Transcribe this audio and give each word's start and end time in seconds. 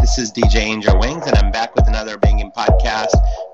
This 0.00 0.18
is 0.18 0.32
DJ 0.32 0.56
Angel 0.56 0.98
Wings, 0.98 1.26
and 1.26 1.36
I'm 1.36 1.50
back 1.50 1.74
with 1.74 1.86
another 1.86 2.16
banging 2.16 2.50
podcast. 2.52 3.10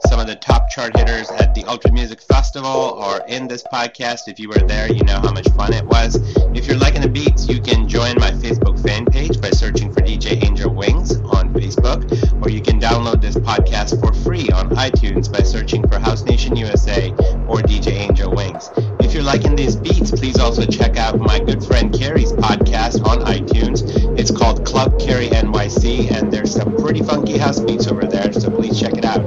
Some 0.09 0.21
of 0.21 0.27
the 0.27 0.37
top 0.37 0.69
chart 0.71 0.97
hitters 0.97 1.31
at 1.31 1.55
the 1.55 1.65
Ultra 1.65 1.91
Music 1.91 2.21
Festival 2.21 2.95
are 2.99 3.27
in 3.27 3.49
this 3.49 3.63
podcast. 3.73 4.29
If 4.29 4.39
you 4.39 4.49
were 4.49 4.67
there, 4.67 4.93
you 4.93 5.03
know 5.05 5.19
how 5.19 5.33
much 5.33 5.49
fun 5.51 5.73
it 5.73 5.85
was. 5.85 6.17
If 6.55 6.67
you're 6.67 6.77
liking 6.77 7.01
the 7.01 7.09
beats, 7.09 7.49
you 7.49 7.61
can 7.61 7.89
join 7.89 8.15
my 8.19 8.31
Facebook 8.31 8.81
fan 8.83 9.07
page 9.07 9.41
by 9.41 9.51
searching 9.51 9.93
for 9.93 10.01
DJ 10.01 10.45
Angel 10.45 10.73
Wings 10.73 11.17
on 11.17 11.53
Facebook, 11.55 12.05
or 12.45 12.51
you 12.51 12.61
can 12.61 12.81
download 12.81 13.21
this 13.21 13.37
podcast 13.37 14.01
for 14.01 14.13
free 14.13 14.49
on 14.51 14.71
iTunes 14.71 15.33
by 15.33 15.43
searching 15.43 15.87
for 15.89 15.99
House 15.99 16.25
Nation 16.25 16.57
USA 16.57 17.11
or 17.49 17.63
DJ 17.63 17.93
Angel 17.93 18.31
Wings. 18.35 18.71
If 19.09 19.15
you're 19.15 19.23
liking 19.23 19.57
these 19.57 19.75
beats, 19.75 20.11
please 20.11 20.39
also 20.39 20.67
check 20.67 20.99
out 20.99 21.19
my 21.19 21.39
good 21.39 21.65
friend 21.65 21.91
Carrie's 21.91 22.31
podcast 22.33 23.03
on 23.07 23.21
iTunes. 23.21 23.83
It's 24.19 24.31
called 24.31 24.67
Club 24.67 25.01
Carrie 25.01 25.29
NYC, 25.29 26.11
and 26.11 26.31
there's 26.31 26.53
some 26.55 26.77
pretty 26.77 27.03
funky 27.03 27.39
house 27.39 27.59
beats 27.59 27.87
over 27.87 28.05
there, 28.05 28.31
so 28.35 28.51
please 28.51 28.79
check 28.79 28.99
it 28.99 29.07
out. 29.07 29.25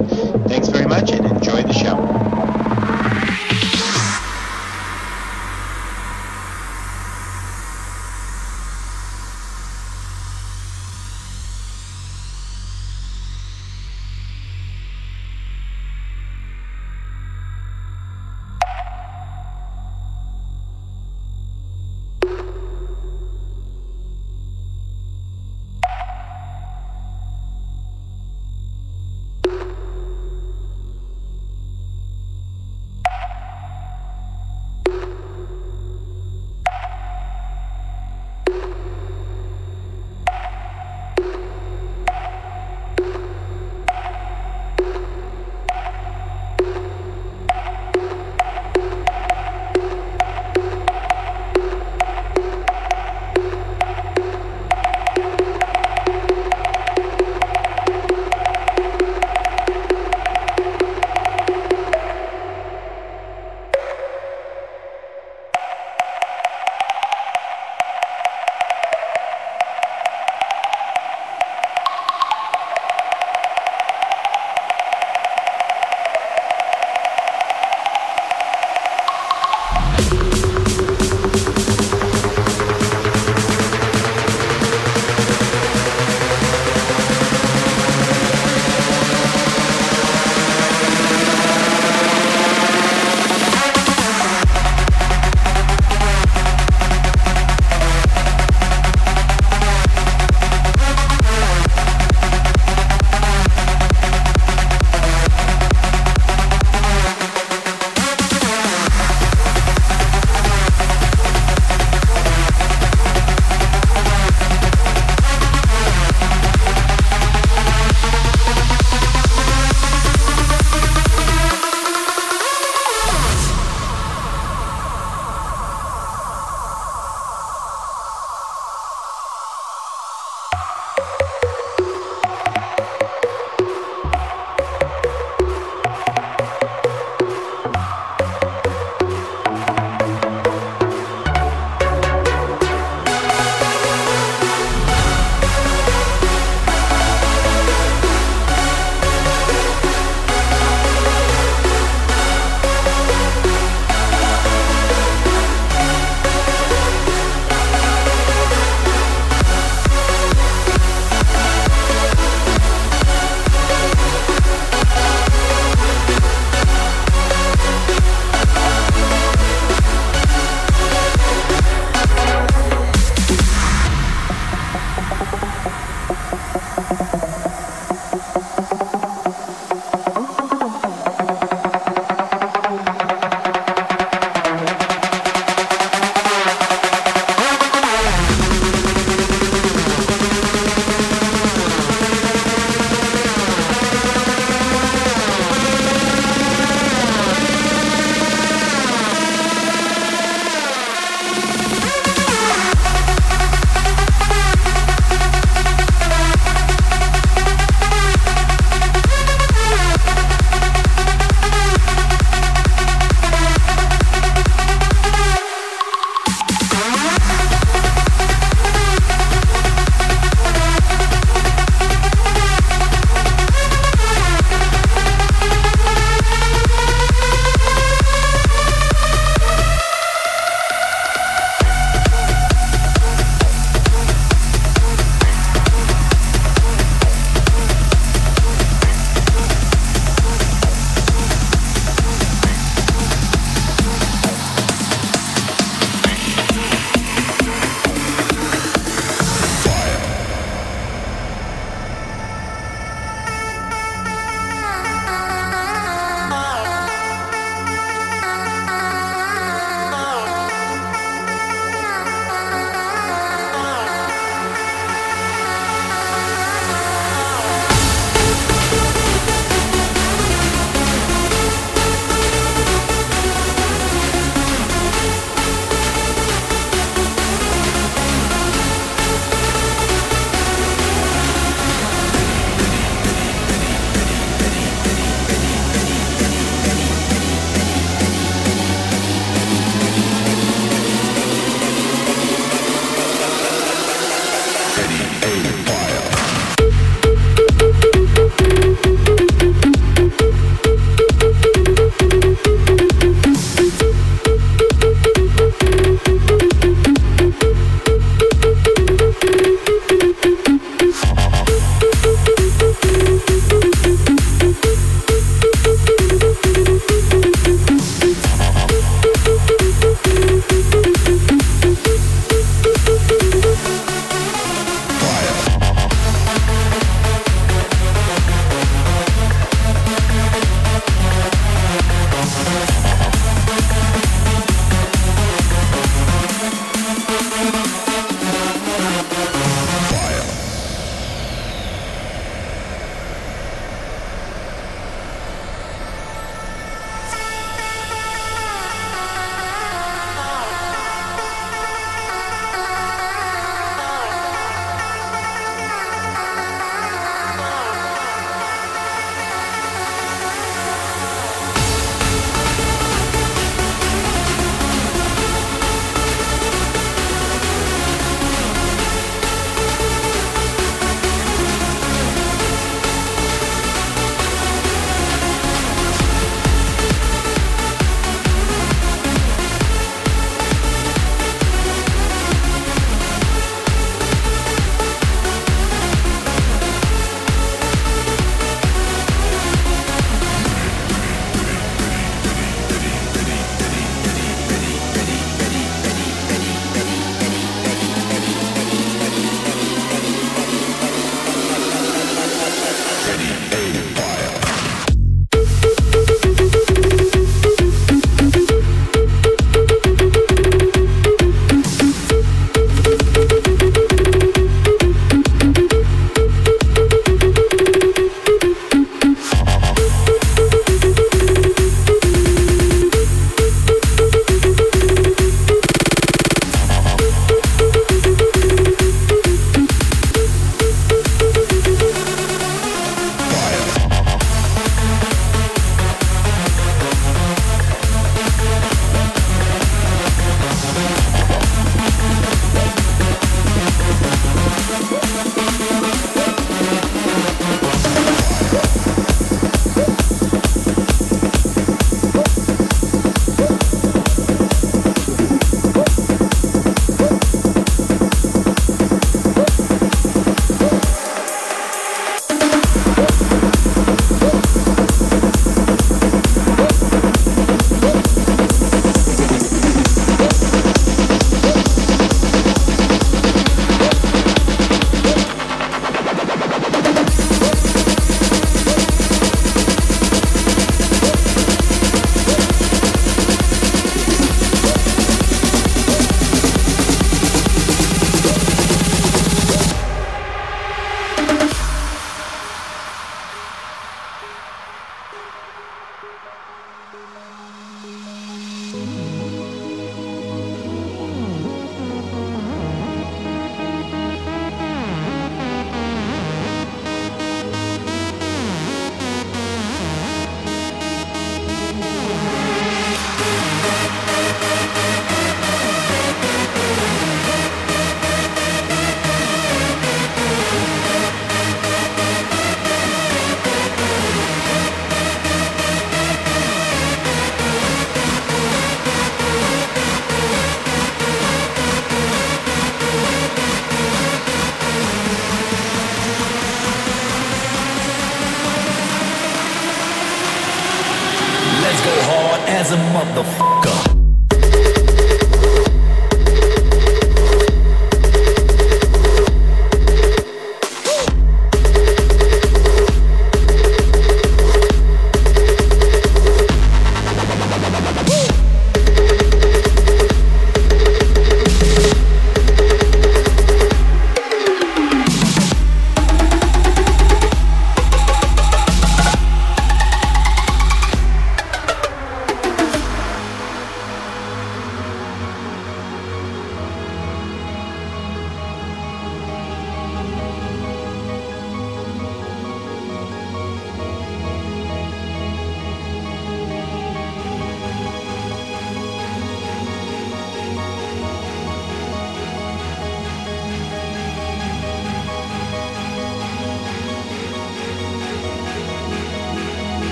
Thanks 0.48 0.68
very 0.68 0.86
much 0.86 1.10
and 1.10 1.26
enjoy 1.26 1.62
the 1.62 1.72
show. 1.72 2.61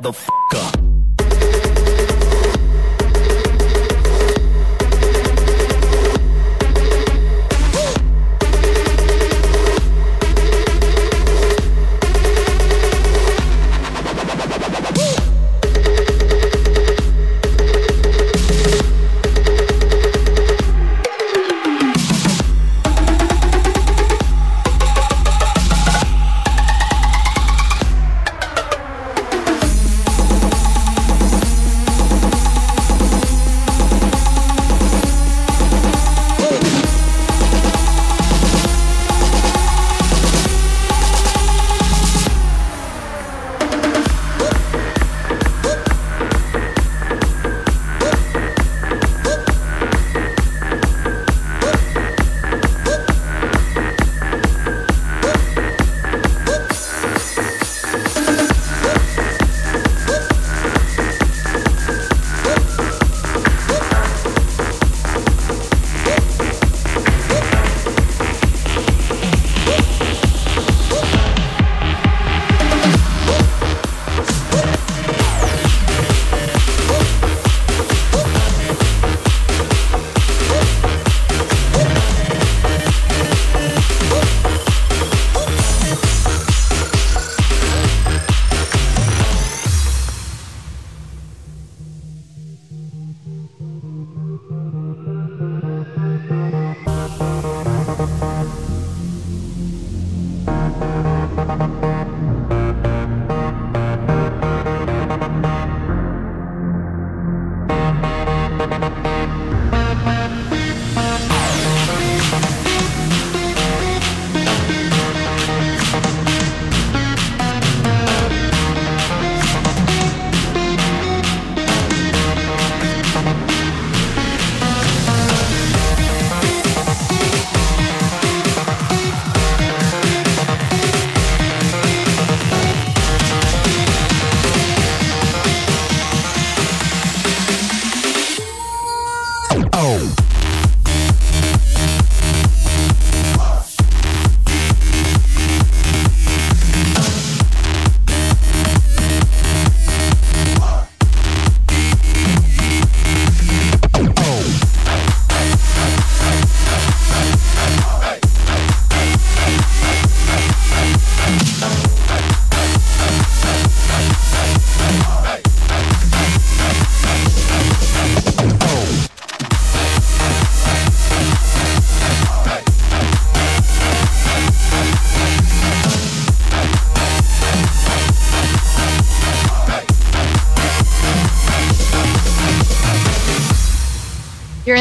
You're 0.00 0.31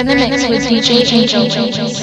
in 0.01 0.08
the 0.08 0.15
mix 0.15 0.50
with 0.50 0.63
DJ 0.63 1.13
Angel. 1.13 2.00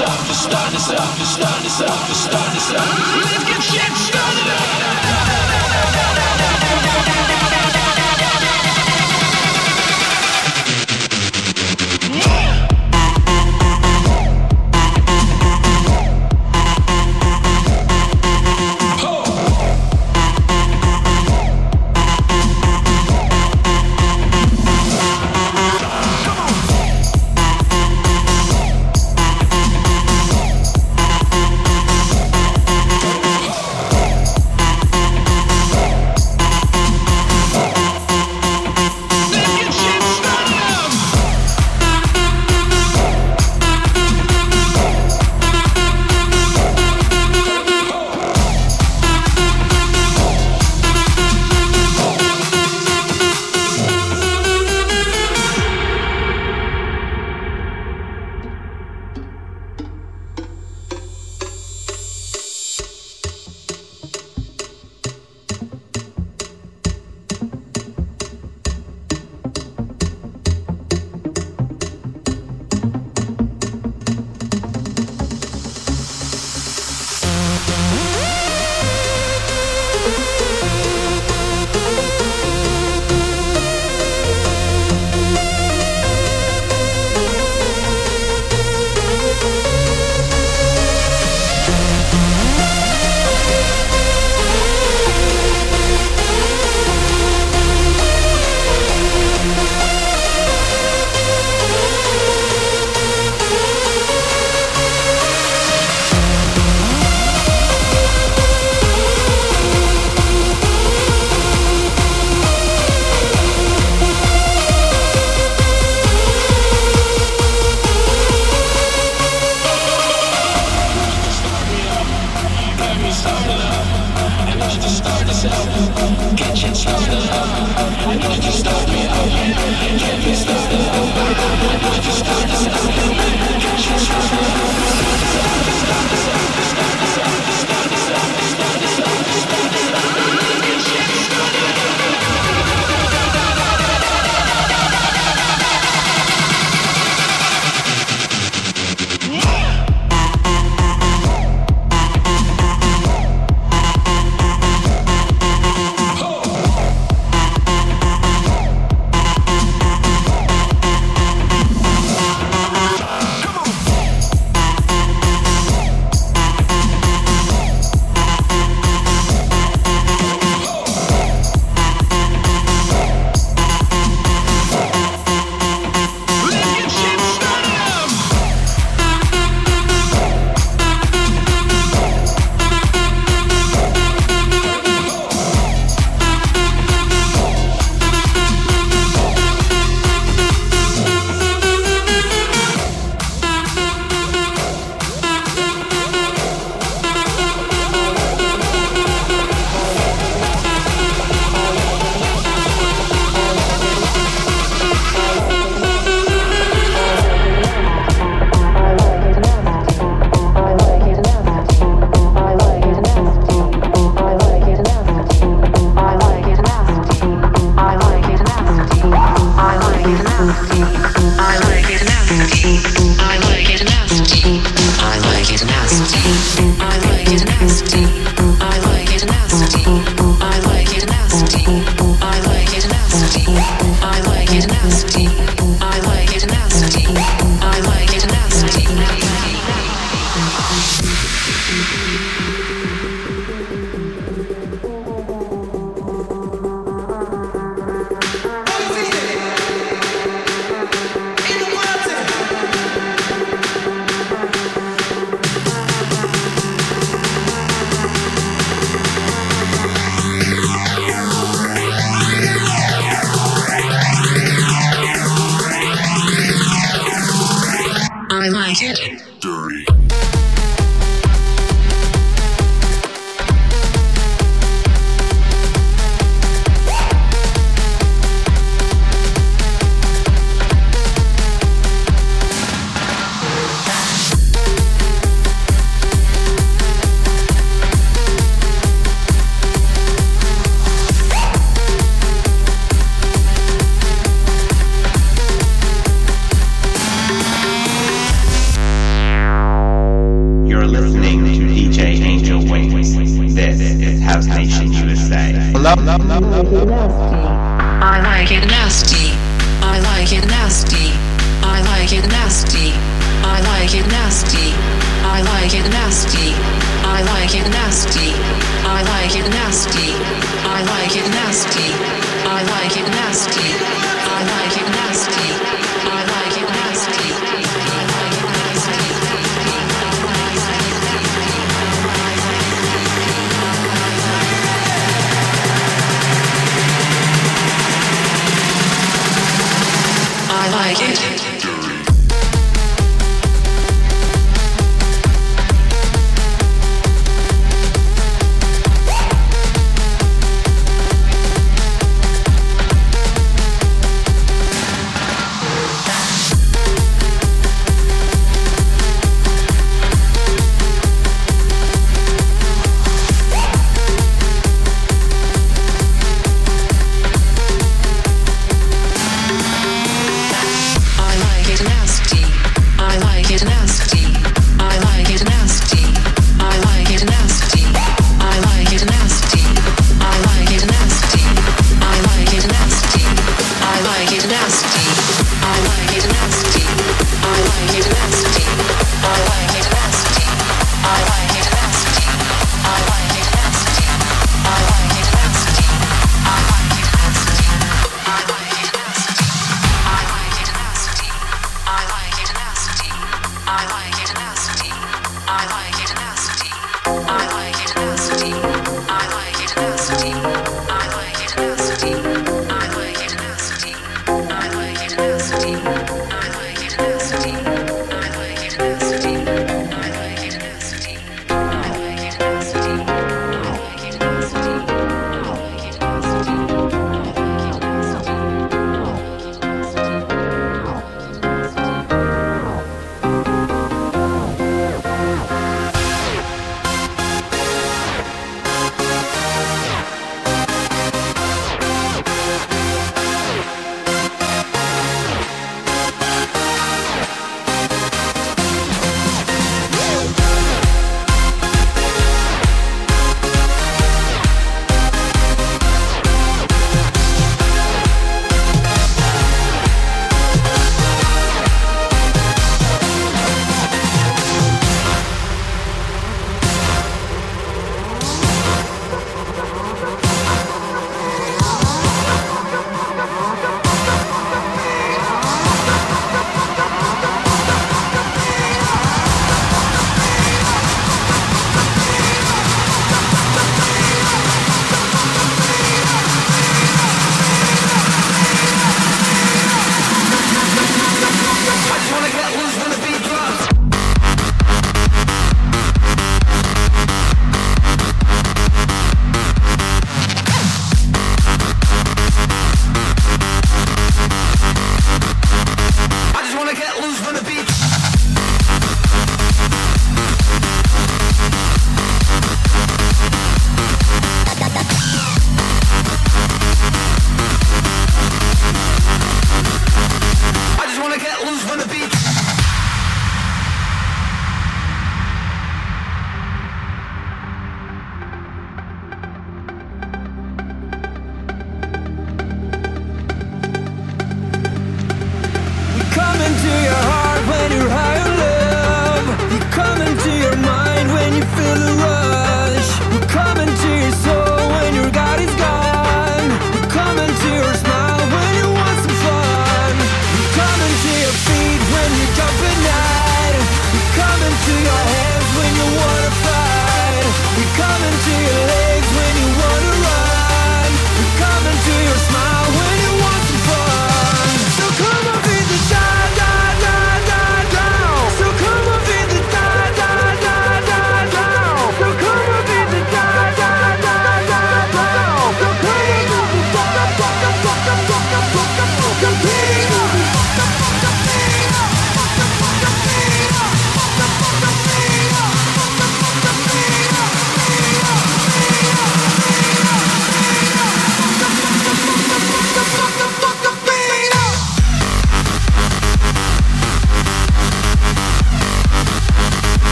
up, 0.00 0.26
just 0.26 0.44
start 0.44 0.72
this 0.72 0.90
up, 0.90 1.18
just 1.18 1.34
start 1.34 1.62
this 1.62 1.80
up, 1.80 2.06
just 2.06 2.24
start 2.24 2.52
this 2.54 2.70
up. 2.70 2.86
Let's 3.24 3.44
get 3.44 3.62
shit 3.62 3.96
started 3.96 4.48
up. 4.52 5.27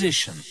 Musician. 0.00 0.49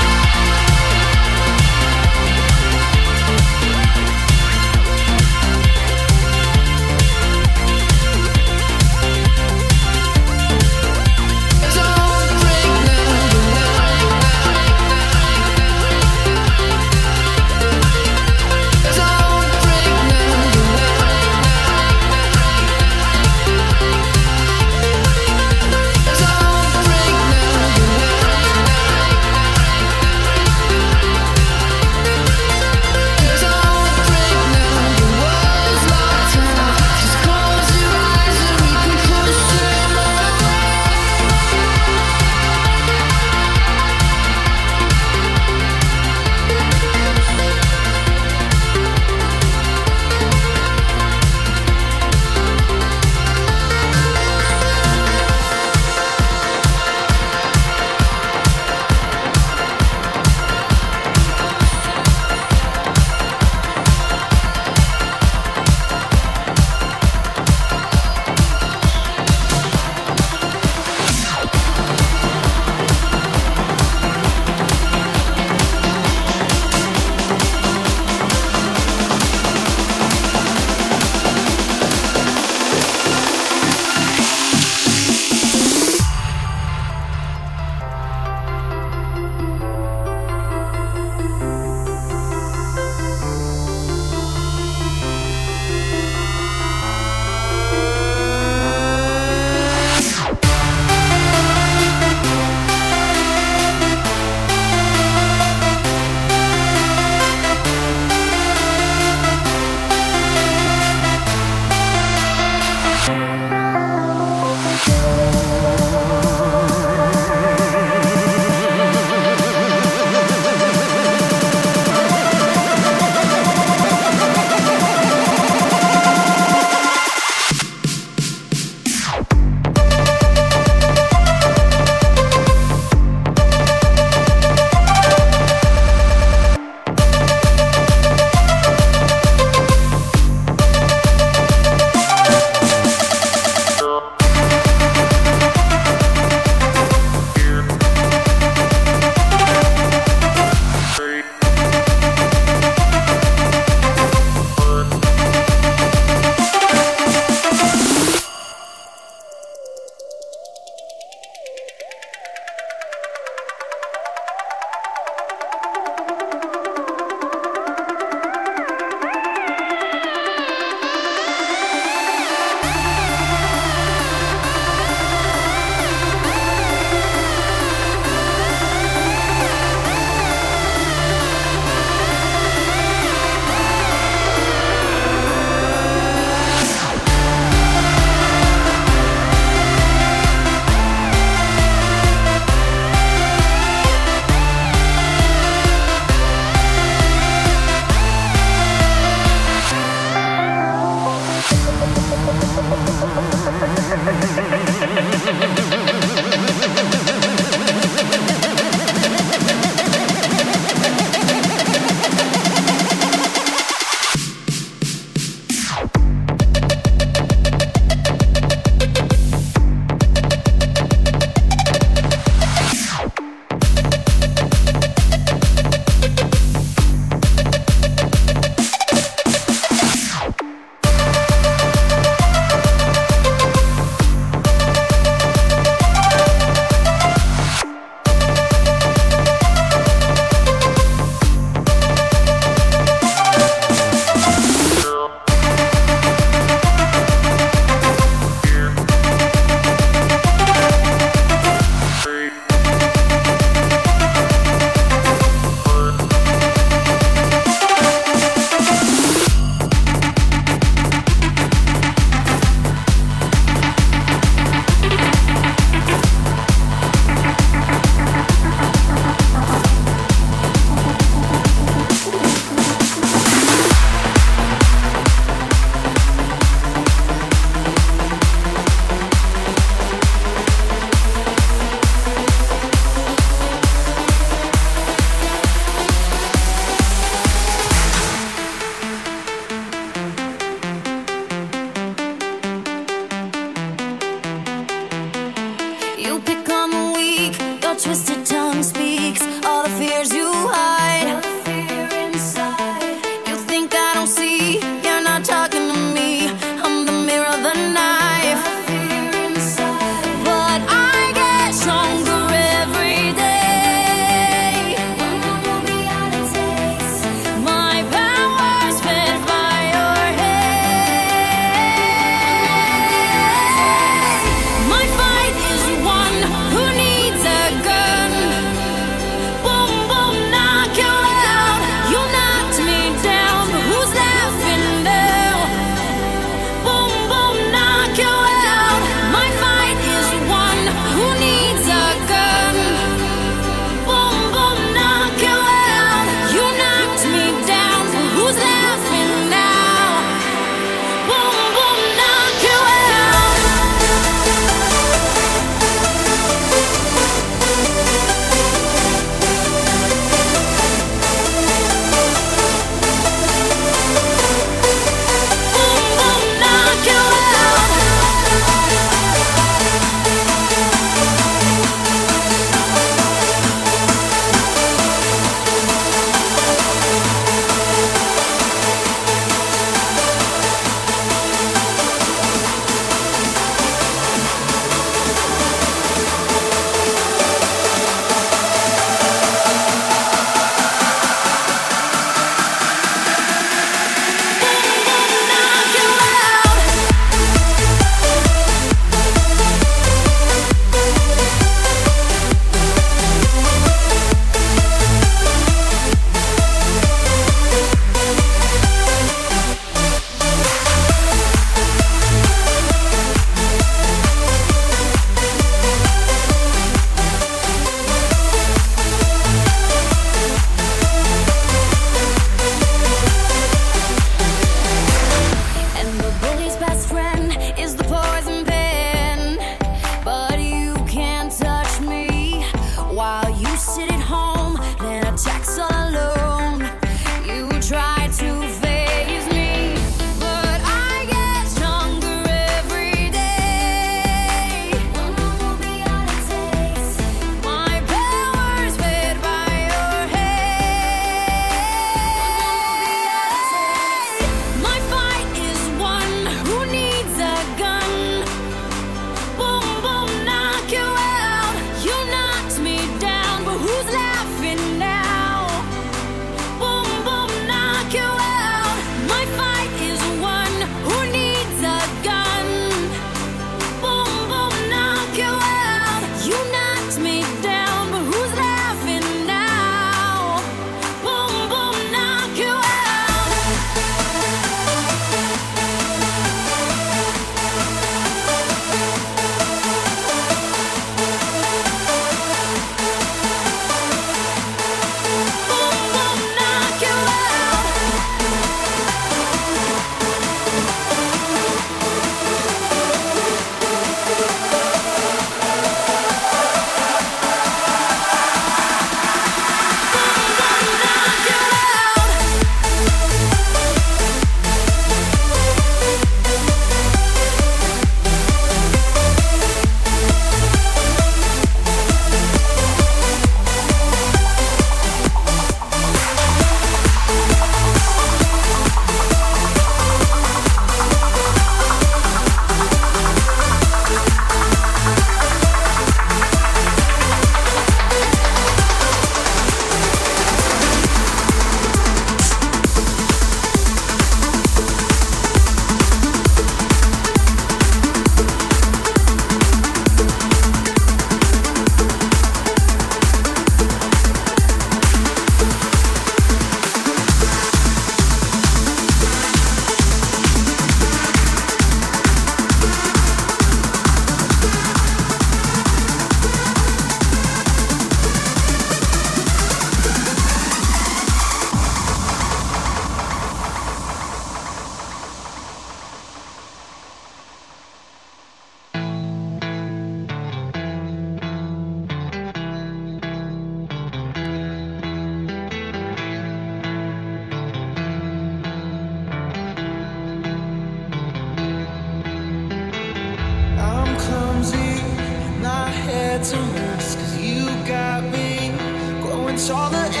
Saw 599.41 599.69
that 599.69 599.89
every 599.95 600.00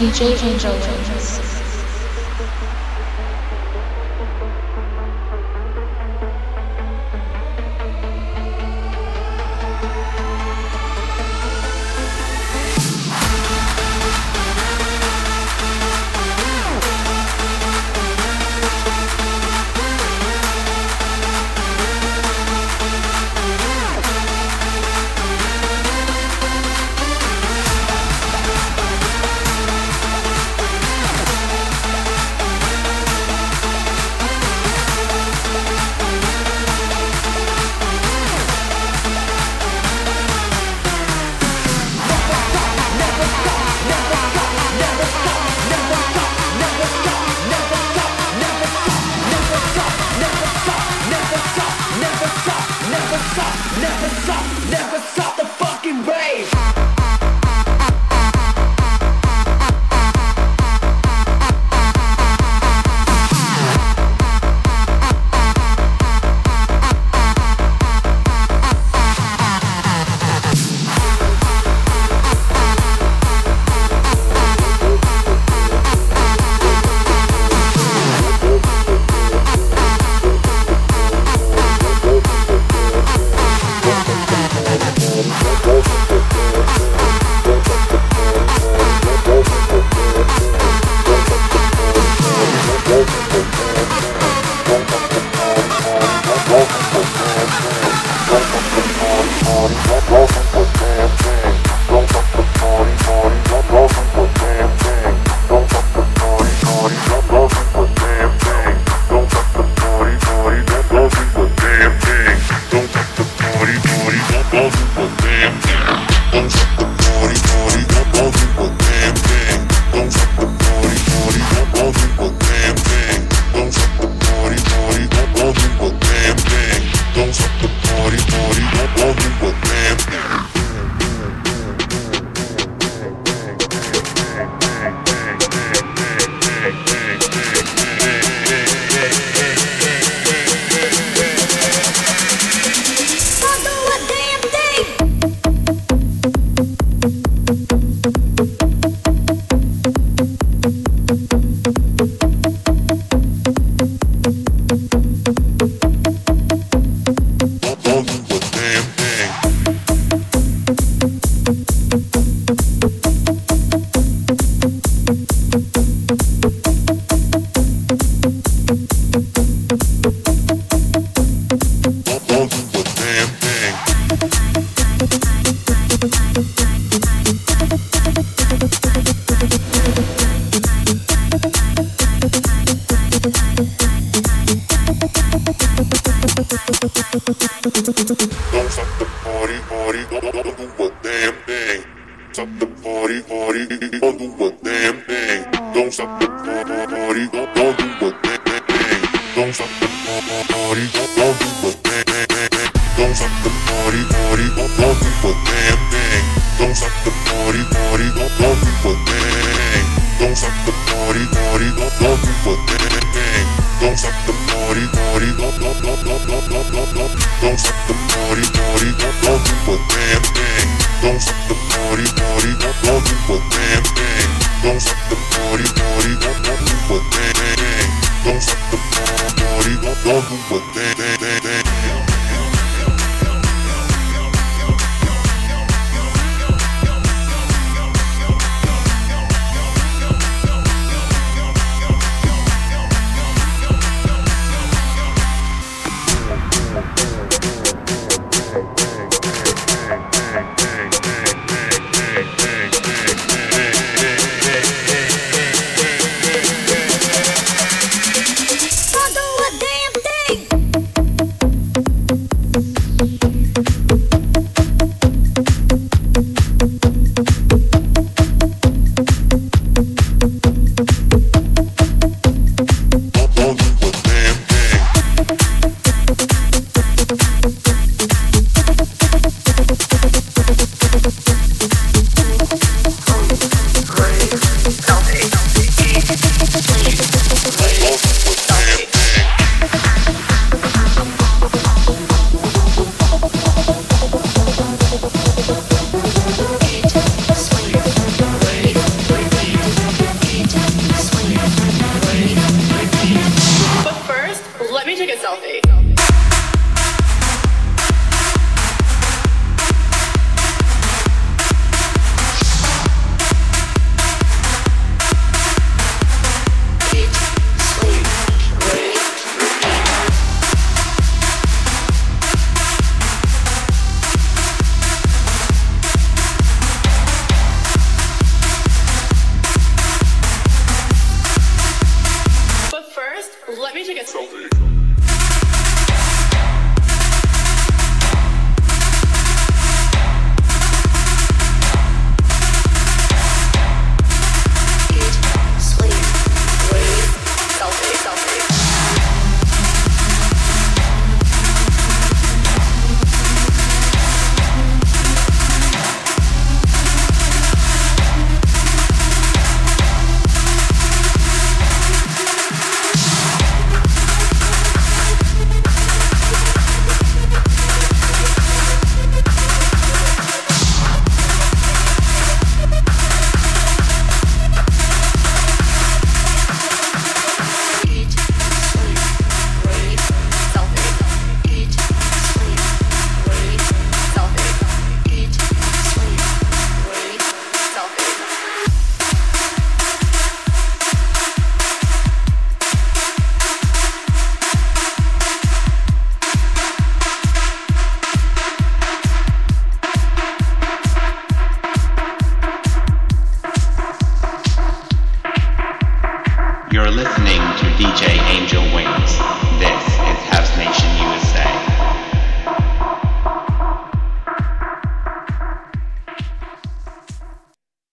DJ 0.00 0.42
Angel 0.42 0.80